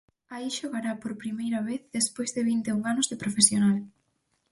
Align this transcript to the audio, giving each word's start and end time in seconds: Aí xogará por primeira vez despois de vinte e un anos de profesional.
Aí 0.33 0.49
xogará 0.57 0.93
por 1.01 1.13
primeira 1.23 1.59
vez 1.67 1.81
despois 1.97 2.29
de 2.35 2.41
vinte 2.49 2.67
e 2.71 2.73
un 2.77 2.81
anos 2.91 3.09
de 3.11 3.19
profesional. 3.23 3.77